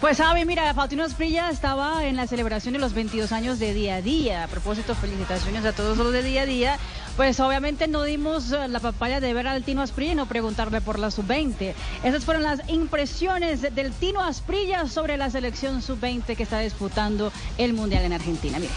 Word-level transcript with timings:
Pues 0.00 0.16
Javi, 0.16 0.46
mira, 0.46 0.72
Faustino 0.72 1.04
Esprilla 1.04 1.50
estaba 1.50 2.06
en 2.06 2.16
la 2.16 2.26
celebración 2.26 2.72
de 2.72 2.80
los 2.80 2.94
22 2.94 3.32
años 3.32 3.58
de 3.58 3.74
día 3.74 3.96
a 3.96 4.02
día. 4.02 4.44
A 4.44 4.48
propósito, 4.48 4.94
felicitaciones 4.94 5.62
a 5.66 5.72
todos 5.72 5.98
los 5.98 6.10
de 6.10 6.22
día 6.22 6.42
a 6.42 6.46
día. 6.46 6.78
Pues 7.18 7.38
obviamente 7.38 7.86
no 7.86 8.04
dimos 8.04 8.50
eh, 8.50 8.66
la 8.68 8.80
papaya 8.80 9.20
de 9.20 9.34
ver 9.34 9.46
al 9.46 9.62
Tino 9.62 9.82
Asprilla 9.82 10.12
y 10.12 10.14
no 10.14 10.24
preguntarle 10.24 10.80
por 10.80 10.98
la 10.98 11.10
sub-20. 11.10 11.74
Esas 12.02 12.24
fueron 12.24 12.44
las 12.44 12.66
impresiones 12.70 13.60
del 13.74 13.92
Tino 13.92 14.22
Asprilla 14.22 14.86
sobre 14.86 15.18
la 15.18 15.28
selección 15.28 15.82
sub-20 15.82 16.34
que 16.34 16.42
está 16.44 16.60
disputando 16.60 17.30
el 17.58 17.74
Mundial 17.74 18.04
en 18.04 18.14
Argentina. 18.14 18.58
Mire. 18.58 18.72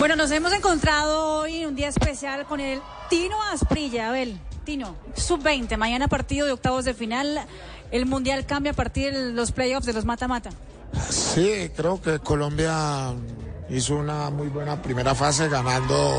Bueno, 0.00 0.16
nos 0.16 0.32
hemos 0.32 0.52
encontrado 0.52 1.42
hoy 1.42 1.58
en 1.58 1.68
un 1.68 1.74
día 1.76 1.88
especial 1.88 2.46
con 2.46 2.58
el 2.58 2.80
Tino 3.08 3.40
Asprilla. 3.52 4.08
Abel, 4.08 4.40
Tino, 4.64 4.96
sub-20, 5.14 5.76
mañana 5.76 6.08
partido 6.08 6.46
de 6.46 6.52
octavos 6.52 6.84
de 6.84 6.94
final. 6.94 7.46
El 7.90 8.06
Mundial 8.06 8.44
cambia 8.46 8.72
a 8.72 8.74
partir 8.74 9.14
de 9.14 9.32
los 9.32 9.52
playoffs 9.52 9.86
de 9.86 9.92
los 9.92 10.04
mata-mata. 10.04 10.50
Sí, 11.10 11.70
creo 11.76 12.00
que 12.00 12.18
Colombia 12.18 13.12
hizo 13.70 13.96
una 13.96 14.30
muy 14.30 14.48
buena 14.48 14.80
primera 14.82 15.14
fase 15.14 15.48
ganando, 15.48 16.18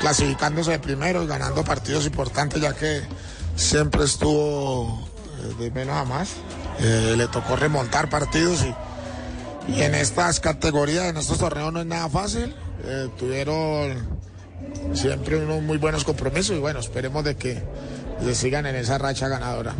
clasificándose 0.00 0.72
de 0.72 0.78
primero 0.78 1.22
y 1.22 1.26
ganando 1.26 1.64
partidos 1.64 2.06
importantes 2.06 2.60
ya 2.60 2.74
que 2.74 3.02
siempre 3.56 4.04
estuvo 4.04 5.08
eh, 5.40 5.54
de 5.58 5.70
menos 5.70 5.96
a 5.96 6.04
más. 6.04 6.30
Eh, 6.80 7.14
le 7.16 7.26
tocó 7.28 7.56
remontar 7.56 8.08
partidos 8.08 8.64
y, 8.64 9.82
en 9.82 9.94
estas 9.94 10.40
categorías, 10.40 11.06
en 11.06 11.16
estos 11.16 11.38
torneos 11.38 11.72
no 11.72 11.80
es 11.80 11.86
nada 11.86 12.08
fácil. 12.08 12.54
Eh, 12.84 13.08
tuvieron 13.18 14.18
siempre 14.94 15.36
unos 15.36 15.62
muy 15.62 15.78
buenos 15.78 16.04
compromisos 16.04 16.56
y 16.56 16.60
bueno, 16.60 16.80
esperemos 16.80 17.24
de 17.24 17.36
que 17.36 17.62
le 18.24 18.34
sigan 18.34 18.66
en 18.66 18.76
esa 18.76 18.98
racha 18.98 19.28
ganadora. 19.28 19.74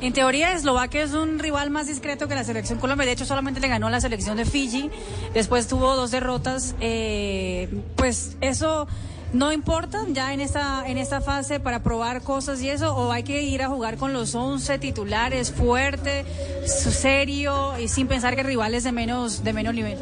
En 0.00 0.14
teoría, 0.14 0.54
Eslovaquia 0.54 1.02
es 1.02 1.12
un 1.12 1.38
rival 1.38 1.68
más 1.68 1.86
discreto 1.86 2.26
que 2.26 2.34
la 2.34 2.42
selección 2.42 2.78
Colombia. 2.78 3.04
De 3.04 3.12
hecho, 3.12 3.26
solamente 3.26 3.60
le 3.60 3.68
ganó 3.68 3.88
a 3.88 3.90
la 3.90 4.00
selección 4.00 4.38
de 4.38 4.46
Fiji. 4.46 4.90
Después 5.34 5.66
tuvo 5.66 5.94
dos 5.94 6.10
derrotas. 6.10 6.74
Eh, 6.80 7.68
pues 7.96 8.36
eso 8.40 8.88
no 9.34 9.52
importa 9.52 10.06
ya 10.08 10.32
en 10.32 10.40
esta, 10.40 10.84
en 10.86 10.96
esta 10.96 11.20
fase 11.20 11.60
para 11.60 11.82
probar 11.82 12.22
cosas 12.22 12.62
y 12.62 12.70
eso. 12.70 12.96
O 12.96 13.12
hay 13.12 13.24
que 13.24 13.42
ir 13.42 13.62
a 13.62 13.68
jugar 13.68 13.98
con 13.98 14.14
los 14.14 14.34
11 14.34 14.78
titulares 14.78 15.52
fuerte, 15.52 16.24
serio 16.64 17.78
y 17.78 17.88
sin 17.88 18.08
pensar 18.08 18.36
que 18.36 18.42
rivales 18.42 18.84
de 18.84 18.92
menos, 18.92 19.44
de 19.44 19.52
menos 19.52 19.74
nivel. 19.74 19.98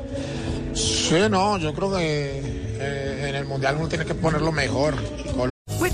Sí, 0.75 1.17
no, 1.29 1.59
yo 1.59 1.75
creo 1.75 1.91
que 1.91 2.41
eh, 2.81 3.27
en 3.31 3.35
el 3.35 3.47
Mundial 3.47 3.77
uno 3.79 3.89
tiene 3.89 4.05
que 4.05 4.15
ponerlo 4.15 4.53
mejor. 4.53 4.95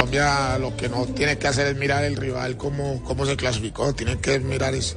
Colombia 0.00 0.56
lo 0.58 0.74
que 0.78 0.88
no 0.88 1.04
tiene 1.04 1.36
que 1.36 1.46
hacer 1.46 1.66
es 1.66 1.76
mirar 1.76 2.04
el 2.04 2.16
rival 2.16 2.56
cómo, 2.56 3.02
cómo 3.04 3.26
se 3.26 3.36
clasificó, 3.36 3.92
tiene 3.92 4.18
que 4.18 4.40
mirar 4.40 4.74
es 4.74 4.96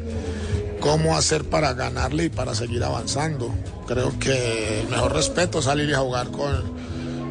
cómo 0.79 1.17
hacer 1.17 1.43
para 1.43 1.73
ganarle 1.73 2.25
y 2.25 2.29
para 2.29 2.55
seguir 2.55 2.81
avanzando. 2.85 3.53
Creo 3.85 4.17
que 4.17 4.79
el 4.79 4.87
mejor 4.87 5.11
respeto 5.11 5.59
es 5.59 5.65
salir 5.65 5.93
a 5.93 5.99
jugar 5.99 6.29
con, 6.29 6.73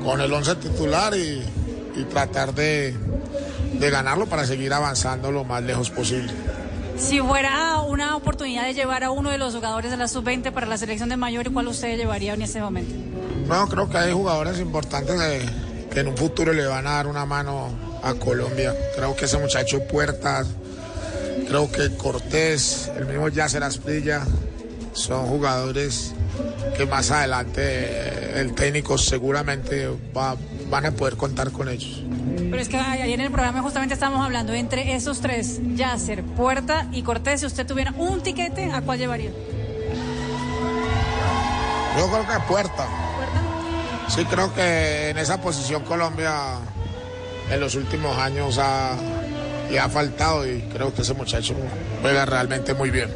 con 0.05 0.21
el 0.21 0.31
11 0.31 0.57
titular 0.57 1.17
y, 1.17 1.43
y 1.97 2.05
tratar 2.11 2.55
de, 2.55 2.95
de 3.79 3.91
ganarlo 3.91 4.27
para 4.27 4.45
seguir 4.45 4.75
avanzando 4.75 5.33
lo 5.33 5.45
más 5.45 5.63
lejos 5.63 5.89
posible. 5.89 6.31
Si 6.99 7.21
fuera 7.21 7.81
una 7.81 8.17
oportunidad 8.17 8.67
de 8.67 8.75
llevar 8.75 9.03
a 9.03 9.11
uno 9.11 9.31
de 9.31 9.39
los 9.39 9.55
jugadores 9.55 9.91
de 9.91 9.97
la 9.97 10.09
sub-20 10.09 10.53
para 10.53 10.67
la 10.67 10.77
selección 10.77 11.09
de 11.09 11.17
mayor, 11.17 11.51
¿cuál 11.51 11.69
usted 11.69 11.97
llevaría 11.97 12.35
en 12.35 12.43
ese 12.43 12.61
momento? 12.61 12.95
Bueno, 13.49 13.67
creo 13.67 13.89
que 13.89 13.97
hay 13.97 14.13
jugadores 14.13 14.61
importantes 14.61 15.19
que, 15.19 15.72
que 15.93 16.01
en 16.01 16.09
un 16.09 16.17
futuro 16.17 16.53
le 16.53 16.67
van 16.67 16.87
a 16.87 16.93
dar 16.93 17.07
una 17.07 17.27
mano 17.27 17.71
a 18.03 18.15
Colombia. 18.15 18.75
Creo 18.97 19.15
que 19.15 19.27
ese 19.27 19.39
muchacho 19.39 19.87
Puertas, 19.87 20.49
creo 21.47 21.71
que 21.71 21.97
Cortés, 21.97 22.91
el 22.97 23.07
mismo 23.07 23.29
Yasser 23.29 23.63
Asprilla, 23.63 24.23
son 24.93 25.27
jugadores 25.27 26.15
que 26.77 26.87
más 26.87 27.11
adelante 27.11 27.63
eh, 27.65 28.41
el 28.41 28.55
técnico 28.55 28.97
seguramente 28.97 29.89
va, 30.17 30.37
van 30.69 30.87
a 30.87 30.93
poder 30.93 31.17
contar 31.17 31.51
con 31.51 31.69
ellos. 31.69 32.03
Pero 32.37 32.59
es 32.59 32.69
que 32.69 32.77
ayer 32.77 33.09
en 33.09 33.21
el 33.21 33.31
programa 33.31 33.63
justamente 33.63 33.95
estábamos 33.95 34.25
hablando 34.25 34.55
entre 34.55 34.95
esos 34.95 35.21
tres, 35.21 35.61
Yasser, 35.75 36.23
Puerta 36.23 36.87
y 36.93 37.03
Cortés. 37.03 37.41
Si 37.41 37.47
usted 37.47 37.67
tuviera 37.67 37.93
un 37.97 38.23
tiquete, 38.23 38.71
¿a 38.73 38.81
cuál 38.81 38.99
llevaría? 38.99 39.31
Yo 41.99 42.11
creo 42.11 42.27
que 42.27 42.45
Puerta. 42.49 43.12
Sí, 44.15 44.27
creo 44.27 44.53
que 44.55 45.09
en 45.09 45.17
esa 45.17 45.41
posición 45.41 45.85
Colombia 45.85 46.59
en 47.51 47.61
los 47.61 47.75
últimos 47.77 48.15
años 48.19 48.59
ha, 48.59 48.95
le 49.71 49.81
ha 49.81 49.89
faltado 49.89 50.47
y 50.47 50.61
creo 50.71 50.93
que 50.93 51.01
ese 51.01 51.15
muchacho 51.15 51.55
juega 52.03 52.27
realmente 52.27 52.75
muy 52.75 52.91
bien. 52.91 53.09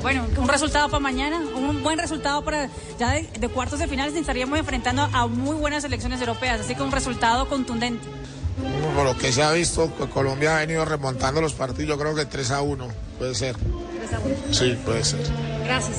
Bueno, 0.00 0.26
un 0.38 0.48
resultado 0.48 0.88
para 0.88 1.00
mañana, 1.00 1.38
un 1.54 1.82
buen 1.82 1.98
resultado 1.98 2.42
para 2.42 2.70
ya 2.98 3.10
de, 3.10 3.28
de 3.38 3.48
cuartos 3.50 3.78
de 3.78 3.88
finales 3.88 4.14
estaríamos 4.14 4.58
enfrentando 4.58 5.02
a 5.02 5.26
muy 5.26 5.54
buenas 5.54 5.82
selecciones 5.82 6.18
europeas, 6.20 6.60
así 6.60 6.74
que 6.74 6.82
un 6.82 6.92
resultado 6.92 7.46
contundente. 7.46 8.08
Por 8.94 9.04
lo 9.04 9.18
que 9.18 9.32
se 9.32 9.42
ha 9.42 9.52
visto, 9.52 9.94
que 9.98 10.08
Colombia 10.08 10.56
ha 10.56 10.60
venido 10.60 10.86
remontando 10.86 11.42
los 11.42 11.52
partidos, 11.52 11.90
yo 11.90 11.98
creo 11.98 12.14
que 12.14 12.24
3 12.24 12.52
a 12.52 12.62
1 12.62 12.88
puede 13.18 13.34
ser. 13.34 13.54
3 13.54 14.12
a 14.14 14.18
1. 14.20 14.34
Sí, 14.52 14.78
puede 14.82 15.04
ser. 15.04 15.20
Gracias. 15.66 15.98